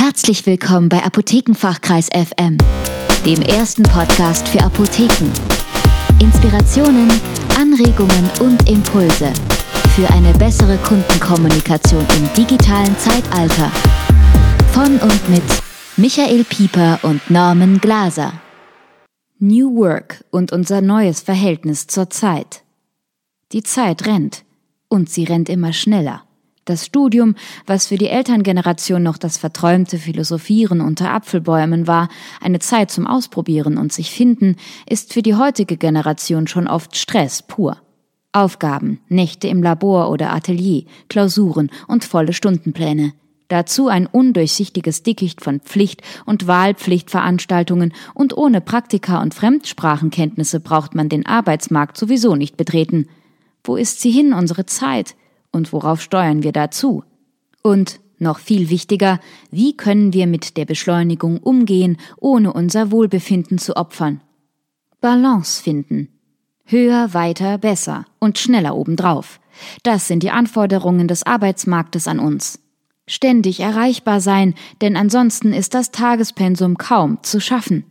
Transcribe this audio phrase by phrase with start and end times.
[0.00, 2.56] Herzlich willkommen bei Apothekenfachkreis FM,
[3.26, 5.28] dem ersten Podcast für Apotheken.
[6.20, 7.10] Inspirationen,
[7.58, 9.32] Anregungen und Impulse
[9.96, 13.72] für eine bessere Kundenkommunikation im digitalen Zeitalter.
[14.72, 15.42] Von und mit
[15.96, 18.34] Michael Pieper und Norman Glaser.
[19.40, 22.62] New Work und unser neues Verhältnis zur Zeit.
[23.50, 24.44] Die Zeit rennt
[24.86, 26.22] und sie rennt immer schneller.
[26.68, 32.10] Das Studium, was für die Elterngeneration noch das verträumte Philosophieren unter Apfelbäumen war,
[32.42, 37.40] eine Zeit zum Ausprobieren und sich finden, ist für die heutige Generation schon oft Stress
[37.40, 37.78] pur.
[38.32, 43.14] Aufgaben, Nächte im Labor oder Atelier, Klausuren und volle Stundenpläne.
[43.48, 51.08] Dazu ein undurchsichtiges Dickicht von Pflicht- und Wahlpflichtveranstaltungen und ohne Praktika und Fremdsprachenkenntnisse braucht man
[51.08, 53.08] den Arbeitsmarkt sowieso nicht betreten.
[53.64, 55.14] Wo ist sie hin, unsere Zeit?
[55.52, 57.04] Und worauf steuern wir dazu?
[57.62, 59.20] Und noch viel wichtiger,
[59.50, 64.20] wie können wir mit der Beschleunigung umgehen, ohne unser Wohlbefinden zu opfern?
[65.00, 66.08] Balance finden.
[66.64, 69.40] Höher, weiter, besser und schneller obendrauf.
[69.82, 72.58] Das sind die Anforderungen des Arbeitsmarktes an uns.
[73.06, 77.84] Ständig erreichbar sein, denn ansonsten ist das Tagespensum kaum zu schaffen.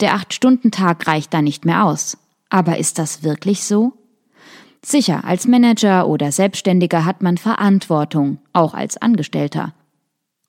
[0.00, 2.18] Der Acht-Stunden-Tag reicht da nicht mehr aus.
[2.50, 3.94] Aber ist das wirklich so?
[4.82, 9.74] Sicher, als Manager oder Selbstständiger hat man Verantwortung, auch als Angestellter.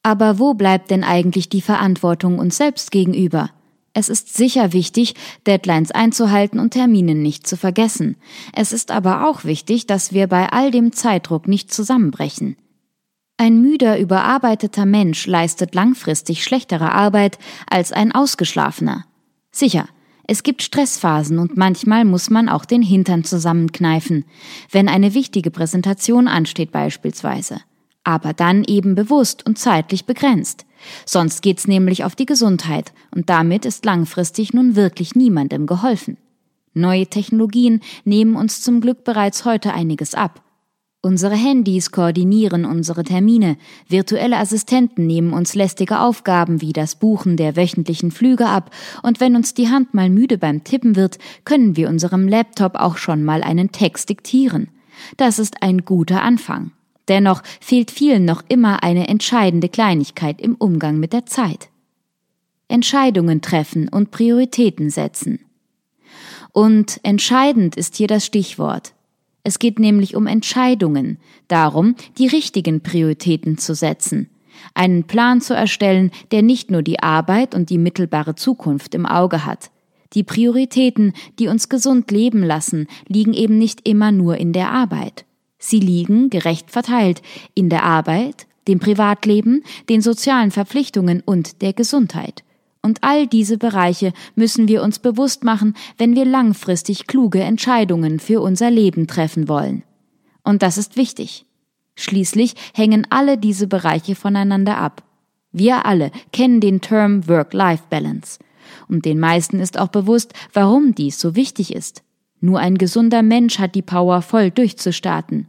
[0.04, 3.50] Aber wo bleibt denn eigentlich die Verantwortung uns selbst gegenüber?
[3.94, 5.16] Es ist sicher wichtig,
[5.46, 8.16] Deadlines einzuhalten und Termine nicht zu vergessen.
[8.54, 12.56] Es ist aber auch wichtig, dass wir bei all dem Zeitdruck nicht zusammenbrechen.
[13.36, 17.38] Ein müder, überarbeiteter Mensch leistet langfristig schlechtere Arbeit
[17.70, 19.06] als ein ausgeschlafener.
[19.52, 19.88] Sicher,
[20.32, 24.24] es gibt Stressphasen und manchmal muss man auch den Hintern zusammenkneifen,
[24.72, 27.60] wenn eine wichtige Präsentation ansteht beispielsweise.
[28.06, 30.66] Aber dann eben bewusst und zeitlich begrenzt.
[31.06, 36.16] Sonst geht's nämlich auf die Gesundheit und damit ist langfristig nun wirklich niemandem geholfen.
[36.74, 40.42] Neue Technologien nehmen uns zum Glück bereits heute einiges ab.
[41.04, 43.58] Unsere Handys koordinieren unsere Termine,
[43.88, 48.70] virtuelle Assistenten nehmen uns lästige Aufgaben wie das Buchen der wöchentlichen Flüge ab,
[49.02, 52.98] und wenn uns die Hand mal müde beim Tippen wird, können wir unserem Laptop auch
[52.98, 54.70] schon mal einen Text diktieren.
[55.18, 56.72] Das ist ein guter Anfang.
[57.08, 61.70] Dennoch fehlt vielen noch immer eine entscheidende Kleinigkeit im Umgang mit der Zeit.
[62.68, 65.40] Entscheidungen treffen und Prioritäten setzen.
[66.54, 68.94] Und entscheidend ist hier das Stichwort.
[69.44, 74.30] Es geht nämlich um Entscheidungen, darum, die richtigen Prioritäten zu setzen,
[74.74, 79.46] einen Plan zu erstellen, der nicht nur die Arbeit und die mittelbare Zukunft im Auge
[79.46, 79.72] hat.
[80.14, 85.26] Die Prioritäten, die uns gesund leben lassen, liegen eben nicht immer nur in der Arbeit.
[85.58, 87.22] Sie liegen, gerecht verteilt,
[87.54, 92.44] in der Arbeit, dem Privatleben, den sozialen Verpflichtungen und der Gesundheit.
[92.82, 98.42] Und all diese Bereiche müssen wir uns bewusst machen, wenn wir langfristig kluge Entscheidungen für
[98.42, 99.84] unser Leben treffen wollen.
[100.44, 101.46] Und das ist wichtig.
[101.96, 105.04] Schließlich hängen alle diese Bereiche voneinander ab.
[105.52, 108.40] Wir alle kennen den Term Work-Life-Balance.
[108.88, 112.04] Und den meisten ist auch bewusst, warum dies so wichtig ist.
[112.40, 115.48] Nur ein gesunder Mensch hat die Power, voll durchzustarten.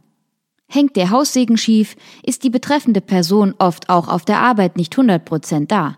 [0.67, 5.23] Hängt der Haussegen schief, ist die betreffende Person oft auch auf der Arbeit nicht 100
[5.23, 5.97] Prozent da.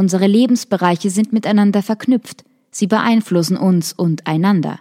[0.00, 4.78] Unsere Lebensbereiche sind miteinander verknüpft, sie beeinflussen uns und einander.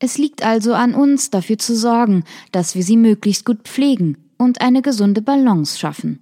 [0.00, 4.60] Es liegt also an uns, dafür zu sorgen, dass wir sie möglichst gut pflegen und
[4.60, 6.18] eine gesunde Balance schaffen.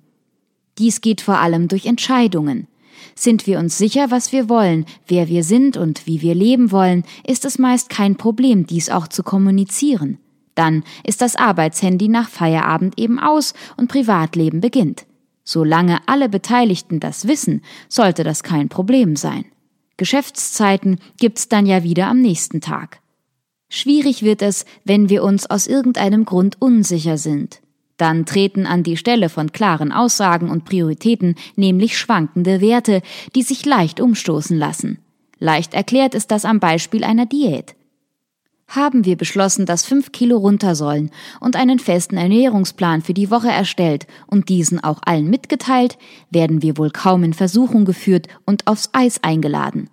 [0.76, 2.66] Dies geht vor allem durch Entscheidungen.
[3.14, 7.04] Sind wir uns sicher, was wir wollen, wer wir sind und wie wir leben wollen,
[7.26, 10.18] ist es meist kein Problem, dies auch zu kommunizieren.
[10.54, 15.05] Dann ist das Arbeitshandy nach Feierabend eben aus und Privatleben beginnt.
[15.48, 19.44] Solange alle Beteiligten das wissen, sollte das kein Problem sein.
[19.96, 23.00] Geschäftszeiten gibt's dann ja wieder am nächsten Tag.
[23.68, 27.60] Schwierig wird es, wenn wir uns aus irgendeinem Grund unsicher sind.
[27.96, 33.00] Dann treten an die Stelle von klaren Aussagen und Prioritäten nämlich schwankende Werte,
[33.36, 34.98] die sich leicht umstoßen lassen.
[35.38, 37.76] Leicht erklärt ist das am Beispiel einer Diät
[38.68, 41.10] haben wir beschlossen, dass fünf Kilo runter sollen
[41.40, 45.98] und einen festen Ernährungsplan für die Woche erstellt und diesen auch allen mitgeteilt,
[46.30, 49.88] werden wir wohl kaum in Versuchung geführt und aufs Eis eingeladen.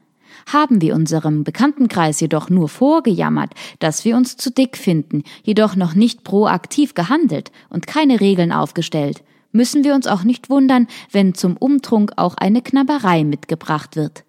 [0.51, 5.93] Haben wir unserem Bekanntenkreis jedoch nur vorgejammert, dass wir uns zu dick finden, jedoch noch
[5.93, 11.55] nicht proaktiv gehandelt und keine Regeln aufgestellt, müssen wir uns auch nicht wundern, wenn zum
[11.55, 14.23] Umtrunk auch eine Knabberei mitgebracht wird.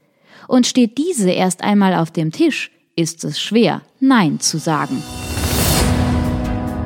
[0.46, 5.02] Und steht diese erst einmal auf dem Tisch, ist es schwer, Nein zu sagen.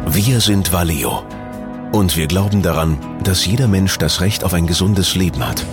[0.07, 1.23] Wir sind Valeo.
[1.93, 5.65] Und wir glauben daran, dass jeder Mensch das Recht auf ein gesundes Leben hat.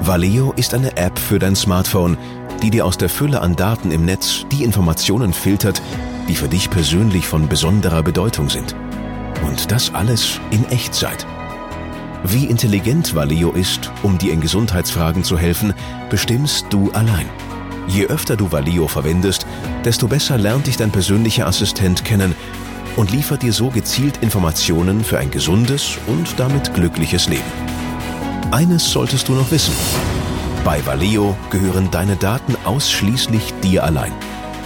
[0.00, 2.16] Valeo ist eine App für dein Smartphone,
[2.62, 5.80] die dir aus der Fülle an Daten im Netz die Informationen filtert,
[6.28, 8.74] die für dich persönlich von besonderer Bedeutung sind.
[9.46, 11.26] Und das alles in Echtzeit.
[12.24, 15.74] Wie intelligent Valeo ist, um dir in Gesundheitsfragen zu helfen,
[16.08, 17.28] bestimmst du allein.
[17.86, 19.46] Je öfter du Valeo verwendest,
[19.84, 22.34] desto besser lernt dich dein persönlicher Assistent kennen
[22.96, 27.42] und liefert dir so gezielt Informationen für ein gesundes und damit glückliches Leben.
[28.50, 29.74] Eines solltest du noch wissen.
[30.64, 34.12] Bei Valeo gehören deine Daten ausschließlich dir allein.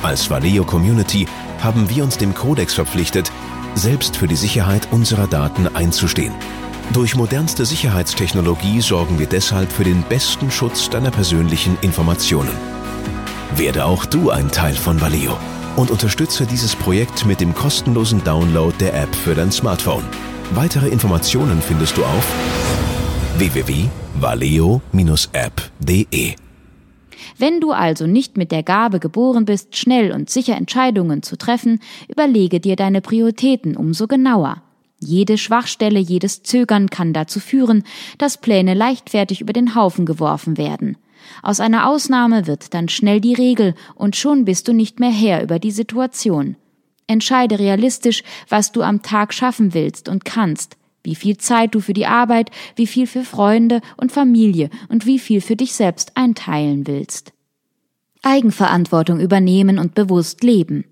[0.02, 1.26] Als Valeo Community
[1.60, 3.32] haben wir uns dem Kodex verpflichtet,
[3.74, 6.34] selbst für die Sicherheit unserer Daten einzustehen.
[6.92, 12.77] Durch modernste Sicherheitstechnologie sorgen wir deshalb für den besten Schutz deiner persönlichen Informationen.
[13.58, 15.36] Werde auch du ein Teil von Valeo
[15.74, 20.04] und unterstütze dieses Projekt mit dem kostenlosen Download der App für dein Smartphone.
[20.54, 22.32] Weitere Informationen findest du auf
[23.36, 26.34] www.valeo-app.de.
[27.36, 31.80] Wenn du also nicht mit der Gabe geboren bist, schnell und sicher Entscheidungen zu treffen,
[32.06, 34.62] überlege dir deine Prioritäten umso genauer.
[35.00, 37.82] Jede Schwachstelle, jedes Zögern kann dazu führen,
[38.18, 40.96] dass Pläne leichtfertig über den Haufen geworfen werden.
[41.42, 45.42] Aus einer Ausnahme wird dann schnell die Regel und schon bist du nicht mehr Herr
[45.42, 46.56] über die Situation.
[47.06, 51.94] Entscheide realistisch, was du am Tag schaffen willst und kannst, wie viel Zeit du für
[51.94, 56.86] die Arbeit, wie viel für Freunde und Familie und wie viel für dich selbst einteilen
[56.86, 57.32] willst.
[58.22, 60.84] Eigenverantwortung übernehmen und bewusst leben.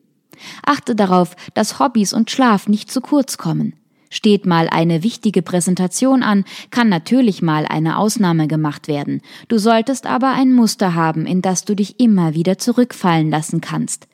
[0.65, 3.75] Achte darauf, dass Hobbys und Schlaf nicht zu kurz kommen.
[4.11, 9.21] Steht mal eine wichtige Präsentation an, kann natürlich mal eine Ausnahme gemacht werden.
[9.49, 14.07] Du solltest aber ein Muster haben, in das du dich immer wieder zurückfallen lassen kannst.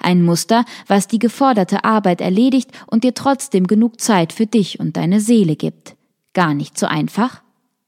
[0.00, 4.96] Ein Muster, was die geforderte Arbeit erledigt und dir trotzdem genug Zeit für dich und
[4.96, 5.96] deine Seele gibt.
[6.34, 7.42] Gar nicht so einfach?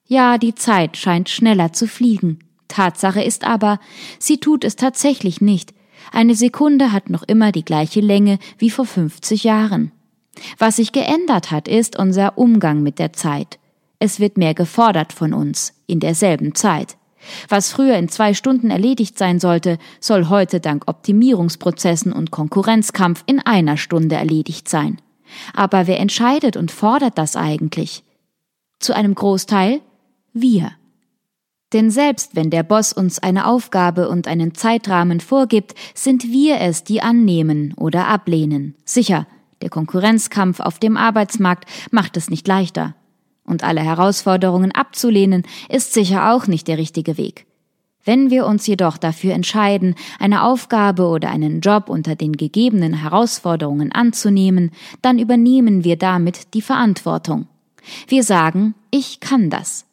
[0.07, 2.39] Ja, die Zeit scheint schneller zu fliegen.
[2.69, 3.79] Tatsache ist aber,
[4.19, 5.75] sie tut es tatsächlich nicht.
[6.13, 9.93] Eine Sekunde hat noch immer die gleiche Länge wie vor 50 Jahren.
[10.59, 13.59] Was sich geändert hat, ist unser Umgang mit der Zeit.
[13.99, 16.97] Es wird mehr gefordert von uns in derselben Zeit.
[17.49, 23.41] Was früher in zwei Stunden erledigt sein sollte, soll heute dank Optimierungsprozessen und Konkurrenzkampf in
[23.41, 25.01] einer Stunde erledigt sein.
[25.53, 28.05] Aber wer entscheidet und fordert das eigentlich?
[28.79, 29.81] Zu einem Großteil
[30.33, 30.73] wir.
[31.73, 36.85] Denn selbst wenn der Boss uns eine Aufgabe und einen Zeitrahmen vorgibt, sind wir es,
[36.85, 38.75] die annehmen oder ablehnen.
[38.85, 39.27] Sicher,
[39.63, 42.95] der Konkurrenzkampf auf dem Arbeitsmarkt macht es nicht leichter.
[43.45, 47.47] Und alle Herausforderungen abzulehnen, ist sicher auch nicht der richtige Weg.
[48.05, 53.93] Wenn wir uns jedoch dafür entscheiden, eine Aufgabe oder einen Job unter den gegebenen Herausforderungen
[53.93, 54.71] anzunehmen,
[55.03, 57.49] dann übernehmen wir damit die Verantwortung.
[58.07, 59.88] Wir sagen, ich kann das.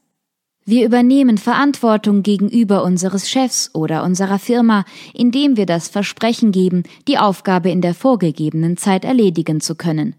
[0.67, 4.83] Wir übernehmen Verantwortung gegenüber unseres Chefs oder unserer Firma,
[5.13, 10.15] indem wir das Versprechen geben, die Aufgabe in der vorgegebenen Zeit erledigen zu können.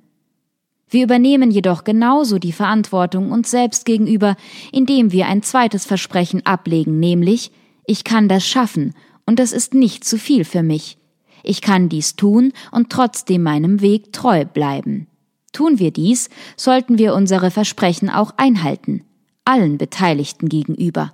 [0.89, 4.37] Wir übernehmen jedoch genauso die Verantwortung uns selbst gegenüber,
[4.71, 7.51] indem wir ein zweites Versprechen ablegen, nämlich
[7.85, 8.95] ich kann das schaffen,
[9.27, 10.97] und das ist nicht zu viel für mich.
[11.43, 15.09] Ich kann dies tun und trotzdem meinem Weg treu bleiben.
[15.53, 19.03] Tun wir dies, sollten wir unsere Versprechen auch einhalten
[19.47, 21.13] allen Beteiligten gegenüber.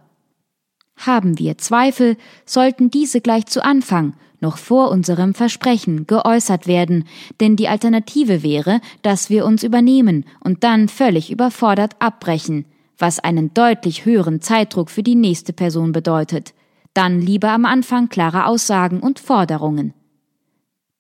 [0.97, 7.05] Haben wir Zweifel, sollten diese gleich zu Anfang, noch vor unserem Versprechen, geäußert werden,
[7.41, 12.67] denn die Alternative wäre, dass wir uns übernehmen und dann völlig überfordert abbrechen,
[12.99, 16.55] was einen deutlich höheren Zeitdruck für die nächste Person bedeutet.
[16.95, 19.95] Dann lieber am Anfang klare Aussagen und Forderungen.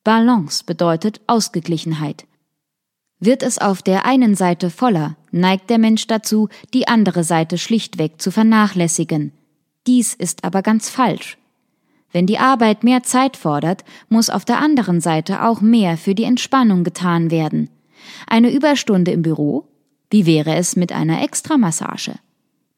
[0.04, 2.24] Balance bedeutet Ausgeglichenheit.
[3.24, 8.20] Wird es auf der einen Seite voller, neigt der Mensch dazu, die andere Seite schlichtweg
[8.20, 9.30] zu vernachlässigen.
[9.86, 11.38] Dies ist aber ganz falsch.
[12.10, 16.24] Wenn die Arbeit mehr Zeit fordert, muss auf der anderen Seite auch mehr für die
[16.24, 17.70] Entspannung getan werden.
[18.26, 19.68] Eine Überstunde im Büro?
[20.10, 22.16] Wie wäre es mit einer Extramassage?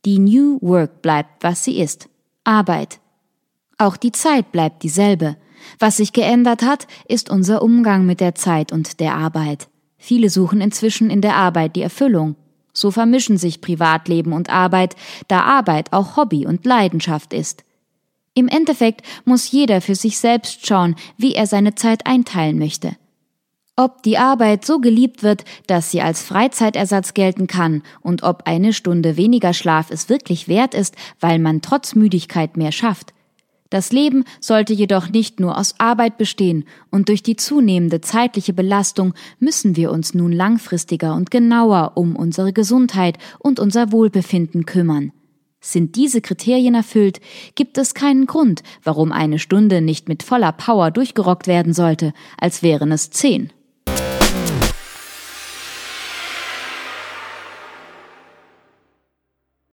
[0.04, 2.10] Die New Work bleibt, was sie ist.
[2.44, 3.00] Arbeit.
[3.78, 5.38] Auch die Zeit bleibt dieselbe.
[5.78, 9.68] Was sich geändert hat, ist unser Umgang mit der Zeit und der Arbeit.
[10.04, 12.37] Viele suchen inzwischen in der Arbeit die Erfüllung.
[12.75, 14.96] So vermischen sich Privatleben und Arbeit,
[15.28, 17.64] da Arbeit auch Hobby und Leidenschaft ist.
[18.34, 22.96] Im Endeffekt muss jeder für sich selbst schauen, wie er seine Zeit einteilen möchte.
[23.76, 28.75] Ob die Arbeit so geliebt wird, dass sie als Freizeitersatz gelten kann und ob eine
[28.75, 33.13] Stunde weniger Schlaf es wirklich wert ist, weil man trotz Müdigkeit mehr schafft,
[33.71, 39.14] das Leben sollte jedoch nicht nur aus Arbeit bestehen, und durch die zunehmende zeitliche Belastung
[39.38, 45.12] müssen wir uns nun langfristiger und genauer um unsere Gesundheit und unser Wohlbefinden kümmern.
[45.61, 47.21] Sind diese Kriterien erfüllt,
[47.54, 52.62] gibt es keinen Grund, warum eine Stunde nicht mit voller Power durchgerockt werden sollte, als
[52.62, 53.50] wären es zehn.